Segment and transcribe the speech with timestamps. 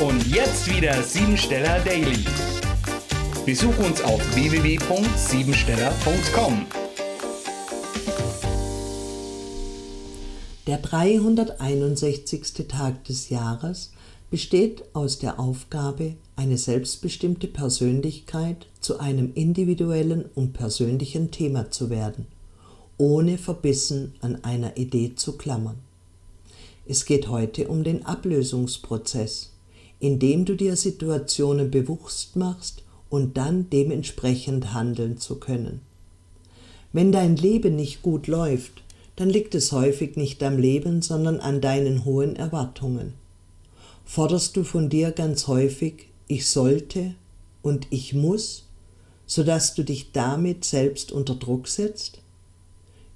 [0.00, 2.24] Und jetzt wieder Siebensteller Daily.
[3.46, 6.66] Besuch uns auf www.siebensteller.com.
[10.66, 12.66] Der 361.
[12.66, 13.92] Tag des Jahres
[14.32, 22.26] besteht aus der Aufgabe, eine selbstbestimmte Persönlichkeit zu einem individuellen und persönlichen Thema zu werden,
[22.98, 25.76] ohne verbissen an einer Idee zu klammern.
[26.84, 29.53] Es geht heute um den Ablösungsprozess,
[30.04, 35.80] in dem du dir Situationen bewusst machst und dann dementsprechend handeln zu können.
[36.92, 38.82] Wenn dein Leben nicht gut läuft,
[39.16, 43.14] dann liegt es häufig nicht am Leben, sondern an deinen hohen Erwartungen.
[44.04, 47.14] Forderst du von dir ganz häufig ich sollte
[47.62, 48.64] und ich muss,
[49.24, 52.20] sodass du dich damit selbst unter Druck setzt?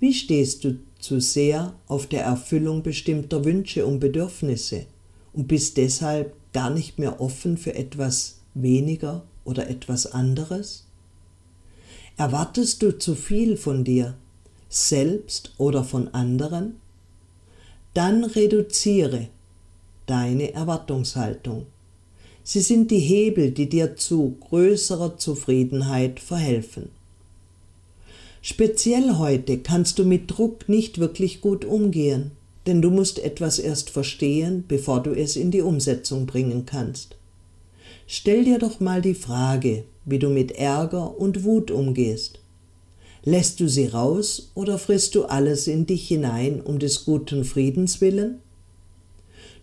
[0.00, 4.84] Wie stehst du zu sehr auf der Erfüllung bestimmter Wünsche und Bedürfnisse
[5.32, 10.86] und bist deshalb gar nicht mehr offen für etwas weniger oder etwas anderes?
[12.16, 14.14] Erwartest du zu viel von dir,
[14.70, 16.76] selbst oder von anderen?
[17.92, 19.28] Dann reduziere
[20.06, 21.66] deine Erwartungshaltung.
[22.42, 26.90] Sie sind die Hebel, die dir zu größerer Zufriedenheit verhelfen.
[28.42, 32.32] Speziell heute kannst du mit Druck nicht wirklich gut umgehen,
[32.66, 37.16] denn du musst etwas erst verstehen, bevor du es in die Umsetzung bringen kannst.
[38.06, 42.38] Stell dir doch mal die Frage, wie du mit Ärger und Wut umgehst.
[43.22, 48.00] Lässt du sie raus oder frisst du alles in dich hinein um des guten Friedens
[48.02, 48.40] willen?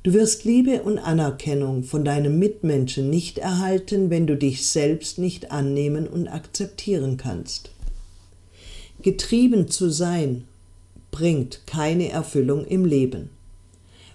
[0.03, 5.51] Du wirst Liebe und Anerkennung von deinem Mitmenschen nicht erhalten, wenn du dich selbst nicht
[5.51, 7.69] annehmen und akzeptieren kannst.
[9.03, 10.45] Getrieben zu sein
[11.11, 13.29] bringt keine Erfüllung im Leben.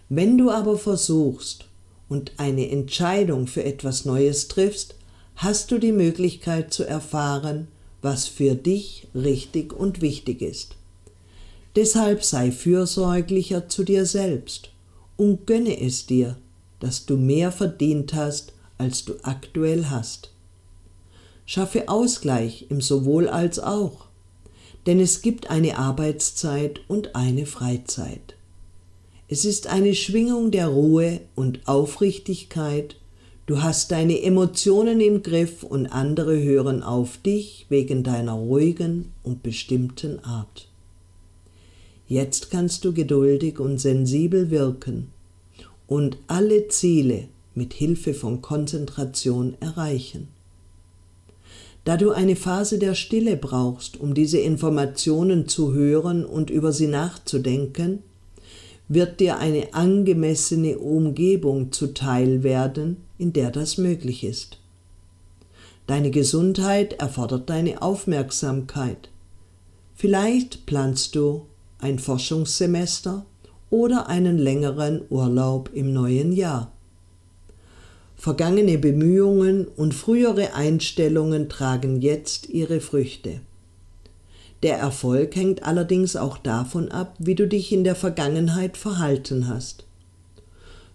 [0.08, 1.66] Wenn du aber versuchst
[2.08, 4.94] und eine Entscheidung für etwas Neues triffst,
[5.36, 7.68] hast du die Möglichkeit zu erfahren,
[8.02, 10.76] was für dich richtig und wichtig ist.
[11.74, 14.70] Deshalb sei fürsorglicher zu dir selbst
[15.16, 16.38] und gönne es dir,
[16.80, 20.30] dass du mehr verdient hast, als du aktuell hast.
[21.44, 24.05] Schaffe Ausgleich im sowohl als auch
[24.86, 28.36] denn es gibt eine Arbeitszeit und eine Freizeit.
[29.28, 32.96] Es ist eine Schwingung der Ruhe und Aufrichtigkeit,
[33.46, 39.42] du hast deine Emotionen im Griff und andere hören auf dich wegen deiner ruhigen und
[39.42, 40.68] bestimmten Art.
[42.06, 45.08] Jetzt kannst du geduldig und sensibel wirken
[45.88, 47.26] und alle Ziele
[47.56, 50.28] mit Hilfe von Konzentration erreichen.
[51.86, 56.88] Da du eine Phase der Stille brauchst, um diese Informationen zu hören und über sie
[56.88, 58.02] nachzudenken,
[58.88, 64.58] wird dir eine angemessene Umgebung zuteil werden, in der das möglich ist.
[65.86, 69.08] Deine Gesundheit erfordert deine Aufmerksamkeit.
[69.94, 71.46] Vielleicht planst du
[71.78, 73.24] ein Forschungssemester
[73.70, 76.72] oder einen längeren Urlaub im neuen Jahr.
[78.16, 83.40] Vergangene Bemühungen und frühere Einstellungen tragen jetzt ihre Früchte.
[84.62, 89.84] Der Erfolg hängt allerdings auch davon ab, wie du dich in der Vergangenheit verhalten hast.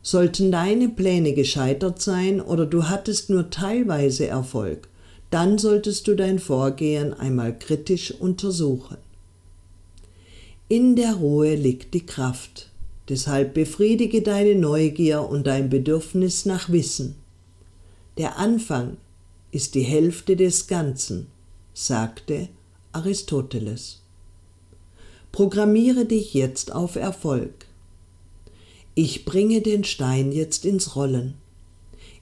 [0.02, 4.90] Sollten deine Pläne gescheitert sein oder du hattest nur teilweise Erfolg,
[5.30, 8.98] dann solltest du dein Vorgehen einmal kritisch untersuchen.
[10.68, 12.71] In der Ruhe liegt die Kraft.
[13.09, 17.16] Deshalb befriedige deine Neugier und dein Bedürfnis nach Wissen.
[18.17, 18.97] Der Anfang
[19.51, 21.28] ist die Hälfte des Ganzen,
[21.73, 22.47] sagte
[22.94, 24.01] Aristoteles.
[25.31, 27.66] Programmiere dich jetzt auf Erfolg.
[28.95, 31.35] Ich bringe den Stein jetzt ins Rollen.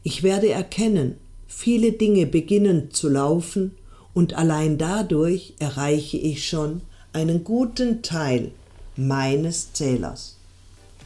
[0.04, 1.16] Ich werde erkennen,
[1.48, 3.76] viele Dinge beginnen zu laufen
[4.14, 8.52] und allein dadurch erreiche ich schon einen guten Teil
[8.96, 10.39] meines Zählers.